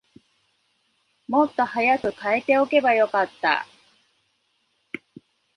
[1.27, 3.67] もっと早く替えておけばよかった